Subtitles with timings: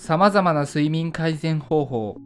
[0.00, 2.18] 様々な睡眠改善方法。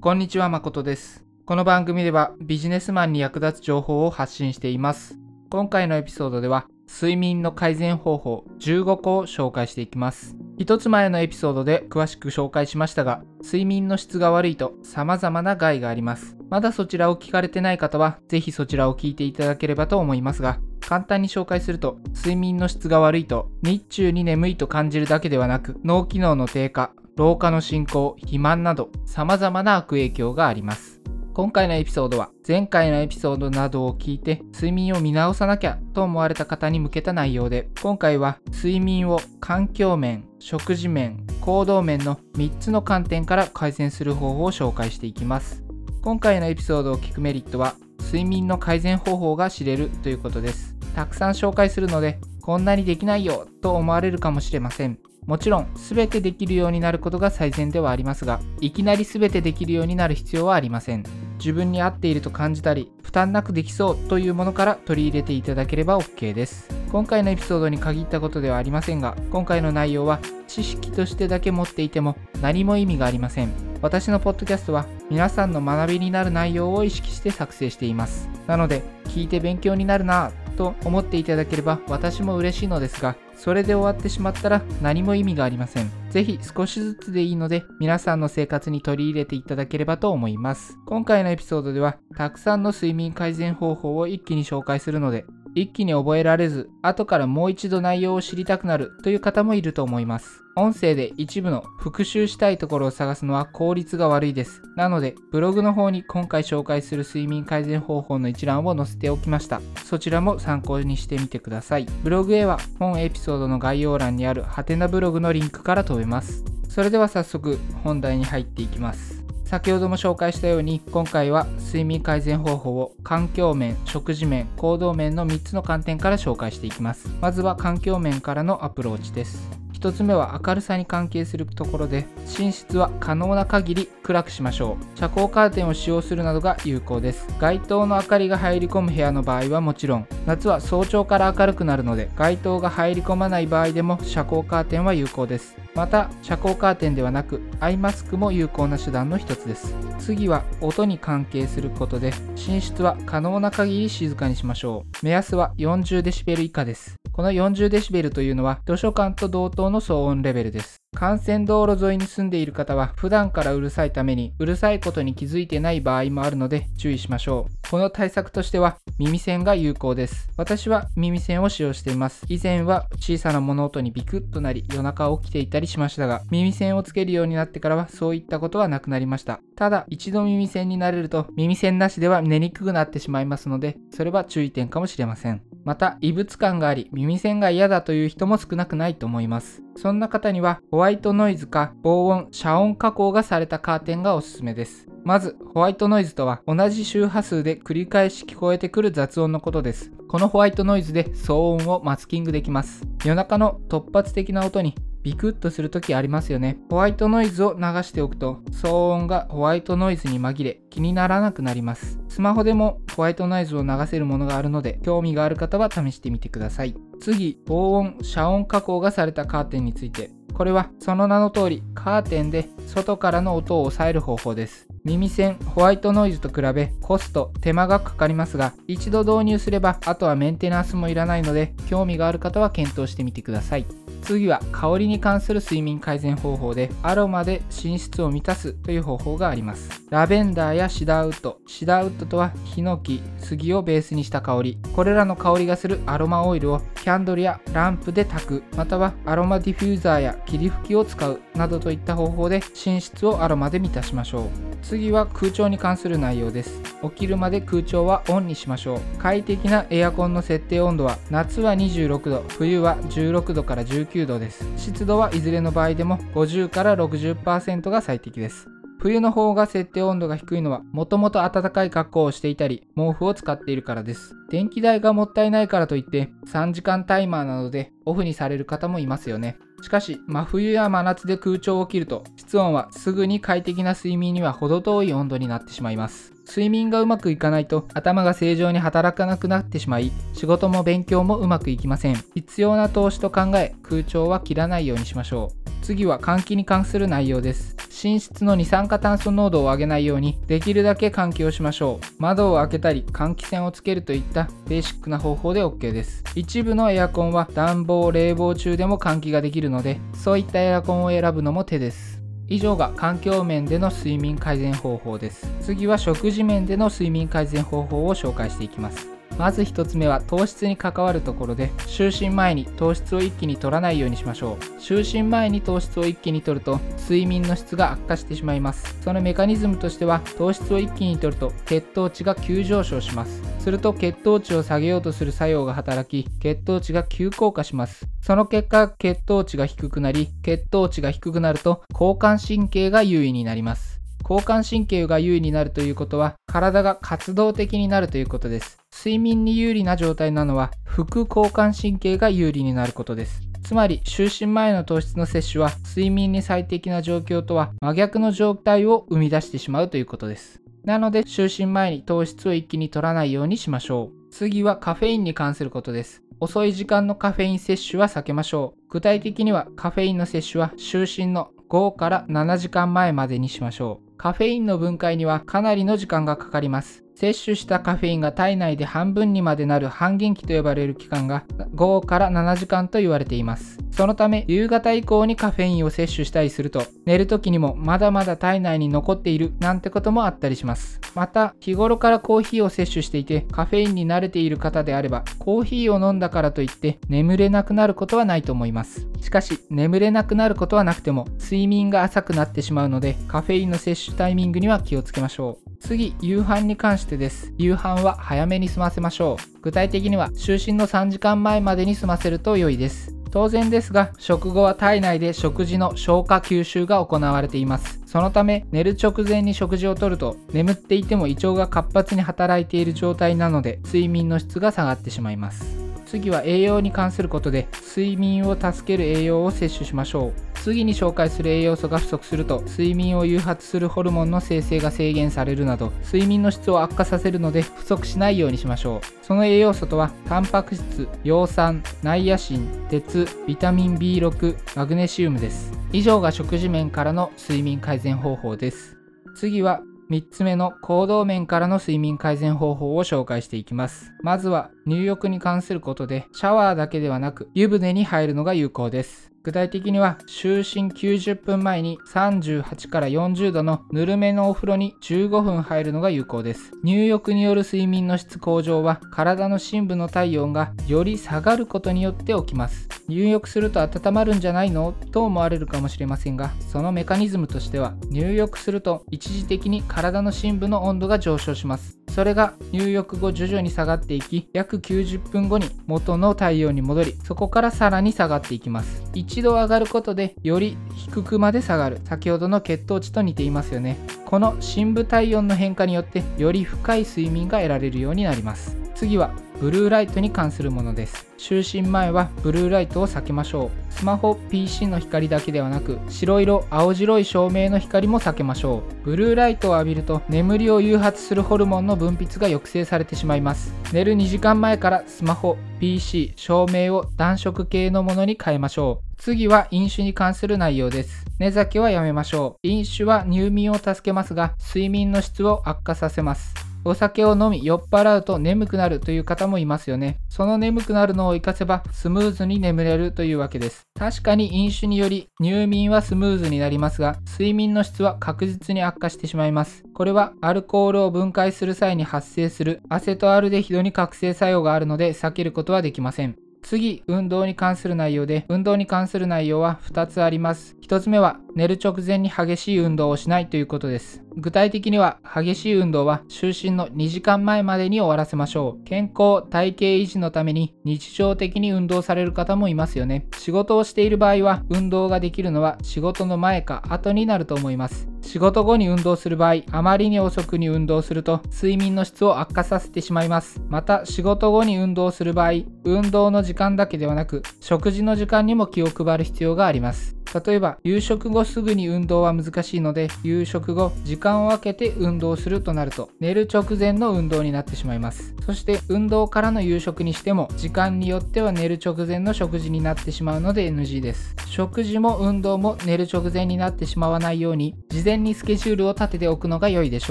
[0.00, 1.26] こんにちは、誠です。
[1.44, 5.18] この番組ではビジネスマンに役立つ情報を発信しています。
[5.50, 10.36] 今回のエピソードでは睡眠の改善方法15個を紹介していきます。
[10.56, 16.34] 一つ前のエピソードで詳しく紹介しましたが、睡眠の質が悪いと様々な害があります。
[16.48, 31.00] まだそちらを聞かれてない方は、ぜひそちらを聞いていただければと思いますが、簡単に紹介すると、睡眠の質が悪いと、日中に眠いと感じるだけではなく、脳機能の低下、老化の進行、肥満など、様々な悪影響があります。
[31.34, 45.64] 今回のエピソードは前回のエピソードなどを聞いて睡眠を見直さなきゃと思われた方に向けた内容で今回は睡眠を環境面、食事面、行動面の3つの観点から改善する方法を紹介していきます。
[46.02, 50.76] 今回のエピソードを聞くメリットは睡眠の改善方法が知れるということです。
[50.94, 55.00] たくさん紹介するのでこんなにできないよと思われるかもしれません。
[55.28, 61.04] もちろん全てできるようになることが最善ではありますがいきなり全てできるようになる必要はありません。
[61.38, 66.68] 自分に合っていると感じたり負担なくできそうというものから取り入れていただければ OK です。
[66.90, 73.52] 今回のエピソードに限ったことではありませんが今回の内容は知識としてだけ持っていても何も意味がありません。
[73.82, 78.30] 私のポッドキャストは皆さんの学びになる内容を意識して作成しています。
[78.46, 85.90] なので聞いて勉強になるなぁと思っていただければ私も嬉しいのですがそれで終わってしまったら何も意味がありません。
[86.10, 90.76] ぜひ少しずつでいいので皆さんの生活に取り入れていただければと思います。
[90.86, 95.24] 今回のエピソードではたくさんの睡眠改善方法を一気に紹介するので
[95.60, 100.42] 一気に覚えられず、後からもう一度内容を知りたくなるという方もいると思います。
[100.56, 104.62] 音声で一部の復習したいところを探すのは効率が悪いです。
[104.76, 109.60] なので、ブログの方に今回紹介する睡眠改善方法の一覧を載せておきました。
[109.84, 111.86] そちらも参考にしてみてください。
[112.02, 116.44] ブログへは本エピソードの概要欄にあるハテナブログのリンクから飛べます。
[116.68, 119.17] それでは早速本題に入っていきます。
[119.48, 127.08] 先ほども紹介したように今回は睡眠改善方法を環境面食事面行動面の3つの観点から紹介していきます。
[127.22, 129.48] まずは環境面からのアプローチです。
[129.72, 132.04] 1つ目は明るさに関係するところで
[132.38, 134.98] 寝室は可能な限り暗くしましょう。
[134.98, 137.26] 遮光カーテンを使用するなどが有効です。
[137.40, 140.06] 街灯の明かりが入り込む部屋の場合はもちろん。
[140.26, 145.56] 夏は早朝から明るくなるので街灯が入り込まない場合でも遮光カーテンは有効です。
[145.78, 149.76] また遮光カーテンではなくアイマスクも有効な手段の一つです。
[150.00, 155.06] 次は音に関係することで寝室は可能な限り静かにしましょう。
[155.06, 156.96] 目安は 40dB 以下です。
[157.12, 160.78] この 40dB というのは図書館と同等の騒音レベルです。
[161.00, 167.70] 幹線道路沿いに住んでいる方は普段からうるさいためにうるさいことに気づいてない場合もあるので注意しましょう。
[167.70, 170.28] この対策としては耳栓が有効です。
[170.36, 172.26] 私は耳栓を使用しています。
[172.28, 179.38] 以前は小さな物音にビクッとなり夜中起きていたりしましたが耳栓をつけるようになってからはそういったことはなくなりました。
[179.54, 185.42] ただ一度耳栓になれると耳栓なしでは寝にくくなってしまいますのでそれは注意点かもしれません。
[185.64, 189.62] また異物感があり耳栓が嫌だという人も少なくないと思います。
[189.76, 194.87] そんな方にはホワイトノイズか防音、遮音加工がされたカーテンがおすすめです。
[195.04, 199.90] まず、ホワイトノイズとは同じ周波数で繰り返し聞こえてくる雑音のことです。
[200.08, 202.82] このホワイトノイズで騒音をマスキングできます。
[203.04, 206.58] 夜中の突発的な音にビクッとするときありますよね。
[206.70, 212.00] ホワイトノイズを流しておくと騒音がホワイトノイズに紛れ気にならなくなります。
[212.08, 216.74] スマホでもホワイトノイズを流せるものがあるので興味がある方は試してみてください。
[217.00, 220.10] 次、防音、遮音加工がされたカーテンについて。
[220.38, 224.68] これはその名の通りカーテンで外からの音を抑える方法です。
[224.84, 233.66] 耳栓、ホワイトノイズと比べコスト、手間がかかりますが、一度導入すればあとはメンテナンスもいらないので、興味がある方は検討してみてください。
[234.08, 239.82] 次は香りに関する睡眠改善方法でアロマで寝室を満たすという方法があります。
[239.90, 244.58] ラベンダーやシダーウッドシダーウッドとはヒノキ杉をベースにした香り。
[244.74, 248.44] これらの香りがするアロマオイルをキャンドルやランプで炊く。
[248.56, 251.20] またはアロマディフューザーや霧吹きを使う。
[251.34, 254.47] などといった方法で寝室をアロマで満たしましょう。
[254.62, 256.62] 次は空調に関する内容です。
[256.82, 258.80] 起きるまで空調はオンにしましょう。
[258.98, 264.44] 快適なエアコンの設定温度は夏は26度冬は16度から19度です。
[264.56, 268.48] 湿度はいずれの場合でも50から60%が最適です。
[268.80, 274.14] 冬の方が設定温度が低いのはもともと暖かい格好をしていたり毛布を使っているからです。
[274.30, 279.36] 電気代がもったいないからといって3時間タイマーなどでオフにされる方もいますよね。
[279.60, 286.12] しかし真冬や真夏で空調を切ると室温はすぐに快適な睡眠には程遠い温度になってしまいます。
[286.28, 291.96] 睡眠がうまくいかないと頭が正常に働かなくなってしまい仕事も勉強もうまくいきません。
[292.14, 295.50] 必要な投資と考え空調は切らないようにしましょう。
[295.62, 297.57] 次は換気に関する内容です。
[297.70, 301.86] 寝室の二酸化炭素濃度を上げないようにできるだけ換気をしましょう。
[301.98, 306.02] 窓を開けたり換気扇をつけるといったベーシックな方法で OK です。
[306.14, 312.00] 一部のエアコンは暖房冷房中でも換気ができるのでそういったエアコンを選ぶのも手です。
[312.26, 315.30] 以上が環境面での睡眠改善方法です。
[315.40, 318.97] 次は食事面での睡眠改善方法を紹介していきます。
[319.18, 324.44] まず1つ目は糖質に関わるところで就寝前に糖質を一気に取らないようにしましょう。
[324.60, 328.78] 就寝前に糖質を一気に取ると睡眠の質が悪化してしまいます。
[328.80, 333.22] そのメカニズムとしては糖質を一気に取ると血糖値が急上昇します。
[333.40, 337.86] すると血糖値を下げようとする作用が働き血糖値が急降下します。
[338.00, 343.67] その結果血糖値が低くなり血糖値が低くなると交感神経が優位になります。
[344.08, 348.56] 交感神経が優位になるということは体が活動的になるということです。
[348.74, 353.20] 睡眠に有利な状態なのは副交感神経が有利になることです。
[353.44, 360.40] つまり就寝前の糖質の摂取は睡眠に最適な状況とは真逆の状態を生み出してしまうということです。
[360.64, 364.10] なので就寝前に糖質を一気に取らないようにしましょう。
[364.10, 366.02] 次はカフェインに関することです。
[366.20, 368.60] 遅い時間のカフェイン摂取は避けましょう。
[368.70, 381.24] 具体的にはカフェインの摂取は就寝の5から7時間前までにしましょうカフェインの分解にはかなりの時間がかかります摂取したカフェインが体内で半分にまでなる半減期と呼ばれる期間が
[381.54, 383.58] 5から7時間と言われています。
[383.78, 390.80] そのため夕方以降にカフェインを摂取したりすると寝る時にもまだまだ体内に残っているなんてこともあったりします。
[390.96, 398.88] また日頃からコーヒーを摂取していてカフェインに慣れている方であればコーヒーを飲んだからといって眠れなくなることはないと思います。
[399.00, 405.48] しかし眠れなくなることはなくても睡眠が浅くなってしまうのでカフェインの摂取タイミングには気をつけましょう。
[405.60, 407.32] 次、夕飯に関してです。
[407.38, 409.40] 夕飯は早めに済ませましょう。
[409.40, 412.97] 具体的には就寝の3時間前までに済ませると良いです。
[413.08, 417.80] 当然ですが、食後は体内で食事の消化吸収が行われています。
[417.86, 425.67] そのため、寝る直前に食事をとると、眠っていても胃腸が活発に働いている状態なので、睡眠の質が下がってしまいます。
[425.88, 430.12] 次は栄養に関することで睡眠を助ける栄養を摂取しましょう。
[430.34, 439.04] 次に紹介する栄養素が不足すると睡眠を誘発するホルモンの生成が制限されるなど睡眠の質を悪化させるので不足しないようにしましょう。
[439.04, 445.52] その栄養素とはタンパク質葉酸ナイアシン鉄ビタミン B6 マグネシウムです。
[445.72, 448.76] 以上が食事面からの睡眠改善方法です。
[449.16, 449.60] 次は
[449.90, 453.90] 3つ目の行動面からの睡眠改善方法を紹介していきます。
[454.02, 459.10] まずは入浴に関することでシャワーだけではなく湯船に入るのが有効です。
[459.24, 466.52] 具体的には就寝90分前に38から40度のぬるめのお風呂に15分入るのが有効です。
[466.62, 472.68] 入浴による睡眠の質向上は体の深部の体温がより下がることによって起きます。
[472.88, 481.77] 入浴すると温まるんじゃないのと思われるかもしれませんがそのメカニズムとしては入浴すると一時的に体の深部の温度が上昇します。
[481.88, 488.82] それが入浴後徐々に下がっていき約90分後に元の太陽に戻りそこからさらに下がっていきます。
[488.94, 491.80] 一度上がることでより低くまで下がる。
[491.84, 493.76] 先ほどの血糖値と似ていますよね。
[494.04, 498.67] この深部体温の変化によってより深い睡眠が得られるようになります。
[498.78, 499.10] 次は
[499.40, 501.08] ブルーライトに関するものです。
[501.18, 503.72] 就寝前はブルーライトを避けましょう。
[503.72, 508.84] スマホ PC の光だけではなく白色青白い照明の光も避けましょう。
[508.84, 513.52] ブルーライトを浴びると眠りを誘発するホルモンの分泌が抑制されてしまいます。
[513.72, 518.94] 寝る2時間前からスマホ PC 照明を暖色系のものに変えましょう。
[518.96, 521.04] 次は飲酒に関する内容です。
[521.18, 522.46] 寝酒はやめましょう。
[522.46, 526.47] 飲酒は入眠を助けますが睡眠の質を悪化させます。
[526.68, 530.00] お酒を飲み酔っ払うと眠くなるという方もいますよね。
[530.10, 533.62] その眠くなるのを活かせばスムーズに眠れるというわけです。
[533.78, 539.64] 確かに飲酒により入眠はスムーズになりますが、睡眠の質は確実に悪化してしまいます。
[539.72, 546.16] これはアルコールを分解する際に発生するアセトアルデヒドに覚醒作用があるので避けることはできません。
[546.42, 550.56] 次、運動に関する内容で、運動に関する内容は2つあります。
[550.62, 554.02] 1つ目は、寝る直前に激しい運動をしないということです。
[554.16, 558.64] 具体的には、激しい運動は就寝の2時間前までに終わらせましょう。
[558.64, 563.06] 健康、体型維持のために日常的に運動される方もいますよね。
[563.16, 567.88] 仕事をしている場合は、運動ができるのは仕事の前か後になると思います。
[568.00, 573.42] 仕事後に運動する場合、あまりに遅くに運動すると睡眠の質を悪化させてしまいます。
[573.48, 579.97] また、仕事後に運動する場合、運動の時間だけではなく、食事の時間にも気を配る必要があります。
[580.24, 588.14] 例えば夕食後すぐに運動は難しいので夕食後時間を空けて運動するとなると寝る直前の運動になってしまいます。
[588.24, 594.14] そして運動からの夕食にしても時間によっては寝る直前の食事になってしまうので NG です。
[594.26, 599.90] 食事も運動も寝る直前になってしまわないように事前にスケジュールを立てておくのが良いでし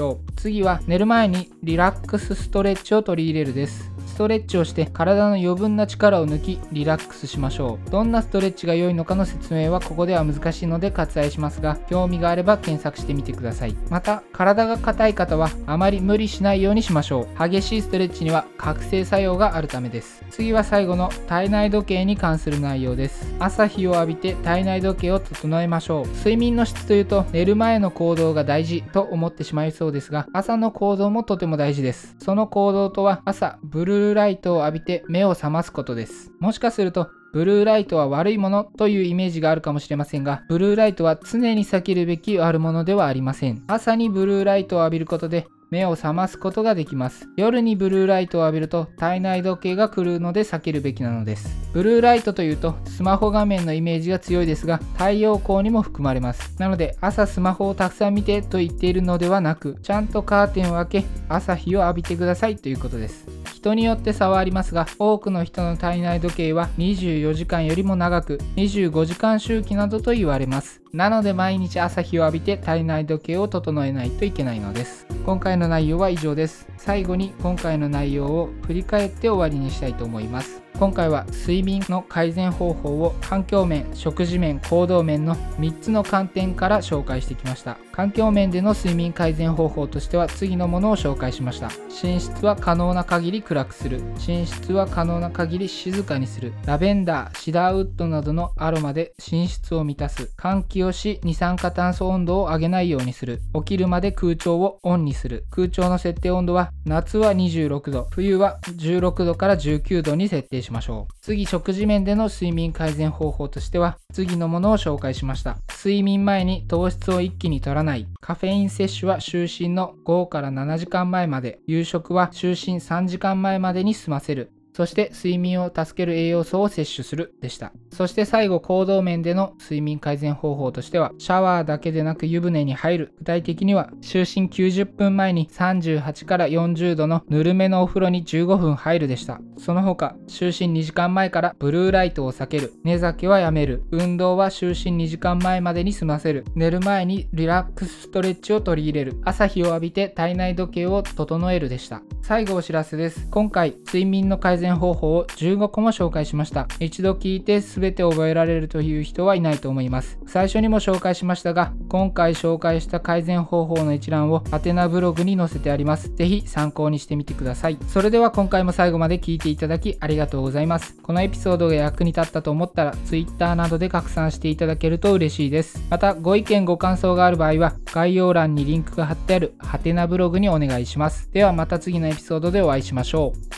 [0.00, 0.32] ょう。
[0.36, 3.97] 次は寝る前にリラックスストレッチを取り入れるです。
[4.18, 7.90] トレッチをして体の余分な力を抜きリラックスしましょう。
[7.90, 13.76] どんなストレッチが良いのかの説明はここでは難しいので割愛しますが興味があれば検索してみてください。
[13.90, 17.48] また体が硬い方はあまり無理しないようにしましょう。
[17.48, 20.24] 激しいストレッチには覚醒作用があるためです。
[20.30, 23.32] 次は最後の体内時計に関する内容です。
[23.38, 26.06] 朝日を浴びて体内時計を整えましょう。
[26.08, 32.16] 睡眠の質というと寝る前の行動が大事と思ってしまいそうですが朝の行動もとても大事です。
[32.18, 36.32] その行動とは朝ブルールライトを浴びて目を覚ますことです。
[36.40, 43.62] もしかすると、ブルーライトは悪いものというイメージがあるかもしれませんが、ブルーライトは常に避けるべき悪者ではありません。
[43.66, 47.28] 朝にブルーライトを浴びることで目を覚ますことができます。
[47.36, 51.54] 夜にブルーライトを浴びると体内時計が狂うので避けるべきなのです。
[51.72, 56.54] ブルーライトというとスマホ画面のイメージが強いですが太陽光にも含まれます。
[56.58, 63.26] なので朝スマホをたくさん見てと言っているのではなくちゃんとカーテンを開け朝日を浴びてくださいということです。
[63.58, 70.80] 人によって差はありますが多くの人の体内時計は24時間よりも長く25時間周期などと言われます。
[70.92, 75.08] なので毎日朝日を浴びて体内時計を整えないといけないのです。
[75.26, 76.68] 今回の内容は以上です。
[76.76, 80.62] 最後に今回の内容を振り返って終わりにしたいと思います。
[80.78, 87.78] 今回は睡眠の改善方法を環境面食事面行動面の3つの観点から紹介してきました。
[87.90, 91.72] 環境面での睡眠改善方法としては次のものを紹介しました。
[92.00, 94.00] 寝室は可能な限り暗くする。
[94.24, 96.52] 寝室は可能な限り静かにする。
[96.64, 100.30] ラベンダーシダーウッドなどのアロマで寝室を満たす。
[100.38, 103.40] 換気をし二酸化炭素温度を上げないようにする。
[103.52, 105.44] 起きるまで空調をオンにする。
[105.50, 108.06] 空調の設定温度は夏は26度。
[108.12, 110.67] 冬は16度から19度に設定します。
[110.68, 111.14] しましょう。
[111.20, 115.56] 次食事面での睡眠改善方法としては次のものを紹介しました。
[115.68, 118.06] 睡眠前に糖質を一気に取らない。
[118.20, 121.60] カフェイン摂取は就寝の5から7時間前まで。
[121.66, 124.52] 夕食は就寝3時間前までに済ませる。
[124.72, 127.72] そして睡眠を助ける栄養素を摂取するでした。
[127.90, 133.14] そして最後行動面での睡眠改善方法としてはシャワーだけでなく湯船に入る。
[133.18, 139.40] 具体的には就寝90分前に38から40度のぬるめのお風呂に15分入るでした。
[139.58, 142.72] その他就寝2時間前からブルーライトを避ける。
[142.84, 143.82] 寝酒はやめる。
[143.90, 146.44] 運動は就寝2時間前までに済ませる。
[146.54, 149.20] 寝る前にリラックスストレッチを取り入れる。
[149.24, 152.02] 朝日を浴びて体内時計を整えるでした。
[152.22, 153.28] 最後お知らせです。
[153.30, 156.68] 今回睡眠の改善善方法を15個も紹介しました。
[156.80, 160.18] 一度聞いて全て覚えられるという人はいないと思います。
[160.26, 166.14] 最初にも紹介しましたが、今回紹介した改善方法の一覧をアテナブログに載せてあります。
[166.14, 167.78] ぜひ参考にしてみてください。
[167.88, 170.96] それでは今回も最後まで聞いていただきありがとうございます。
[171.02, 175.84] このエピソードが役に立ったと思ったら Twitter などで拡散していただけると嬉しいです。
[175.90, 181.30] またご意見ご感想がある場合は概要欄にリンクが貼ってあるハテナブログにお願いします。
[181.32, 183.57] ではまた次のエピソードでお会いしましょう。